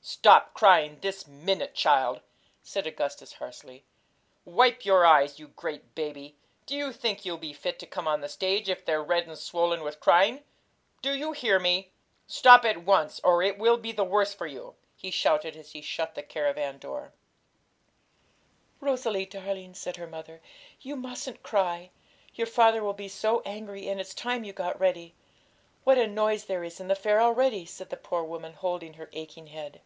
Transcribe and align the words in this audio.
'Stop 0.00 0.54
crying 0.54 0.96
this 1.02 1.26
minute, 1.26 1.74
child!' 1.74 2.22
said 2.62 2.86
Augustus 2.86 3.34
harshly. 3.34 3.84
'Wipe 4.46 4.82
your 4.86 5.04
eyes, 5.04 5.38
you 5.38 5.48
great 5.48 5.94
baby! 5.94 6.34
Do 6.64 6.74
you 6.74 6.94
think 6.94 7.26
you'll 7.26 7.36
be 7.36 7.52
fit 7.52 7.78
to 7.80 7.86
come 7.86 8.08
on 8.08 8.22
the 8.22 8.28
stage 8.30 8.70
if 8.70 8.86
they're 8.86 9.02
red 9.02 9.26
and 9.26 9.36
swollen 9.36 9.82
with 9.82 10.00
crying? 10.00 10.44
Do 11.02 11.12
you 11.12 11.32
hear 11.32 11.58
me? 11.58 11.90
Stop 12.26 12.64
at 12.64 12.84
once, 12.86 13.20
or 13.22 13.42
it 13.42 13.58
will 13.58 13.76
be 13.76 13.92
the 13.92 14.04
worse 14.04 14.32
for 14.32 14.46
you!' 14.46 14.76
he 14.96 15.10
shouted, 15.10 15.54
as 15.56 15.72
he 15.72 15.82
shut 15.82 16.14
the 16.14 16.22
caravan 16.22 16.78
door. 16.78 17.12
'Rosalie, 18.80 19.26
darling,' 19.26 19.74
said 19.74 19.96
her 19.96 20.06
mother, 20.06 20.40
'you 20.80 20.96
mustn't 20.96 21.42
cry; 21.42 21.90
your 22.34 22.46
father 22.46 22.82
will 22.82 22.94
be 22.94 23.08
so 23.08 23.42
angry, 23.44 23.86
and 23.88 24.00
it's 24.00 24.14
time 24.14 24.42
you 24.44 24.54
got 24.54 24.80
ready. 24.80 25.14
What 25.84 25.98
a 25.98 26.06
noise 26.06 26.46
there 26.46 26.64
is 26.64 26.80
in 26.80 26.88
the 26.88 26.94
fair 26.96 27.20
already!' 27.20 27.66
said 27.66 27.90
the 27.90 27.96
poor 27.98 28.24
woman, 28.24 28.54
holding 28.54 28.94
her 28.94 29.10
aching 29.12 29.48
head. 29.48 29.82